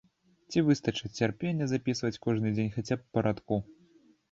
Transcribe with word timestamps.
Ці 0.53 0.63
выстачыць 0.69 1.11
цярпення 1.23 1.69
запісваць 1.73 2.13
кожны 2.25 2.55
дзень 2.57 2.73
хаця 2.79 2.95
б 3.05 3.09
па 3.13 3.19
радку? 3.31 3.63